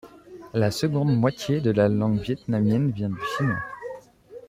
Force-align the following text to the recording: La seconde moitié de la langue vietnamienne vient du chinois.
La 0.55 0.71
seconde 0.71 1.15
moitié 1.15 1.61
de 1.61 1.69
la 1.69 1.87
langue 1.87 2.19
vietnamienne 2.19 2.89
vient 2.89 3.09
du 3.09 3.21
chinois. 3.37 3.61